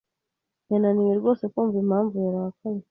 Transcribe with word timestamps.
Yananiwe 0.71 1.13
rwose 1.19 1.43
kumva 1.53 1.77
impamvu 1.83 2.15
yarakaye. 2.25 2.79